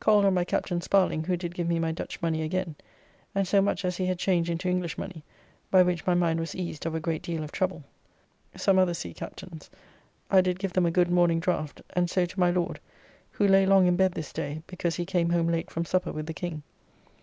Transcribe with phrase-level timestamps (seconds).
[0.00, 2.74] Called on by Captain Sparling, who did give me my Dutch money again,
[3.34, 5.22] and so much as he had changed into English money,
[5.70, 7.84] by which my mind was eased of a great deal of trouble.
[8.56, 9.68] Some other sea captains.
[10.30, 12.80] I did give them a good morning draught, and so to my Lord
[13.32, 16.24] (who lay long in bed this day, because he came home late from supper with
[16.24, 16.62] the King).